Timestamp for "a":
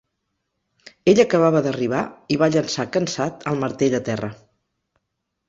4.01-4.03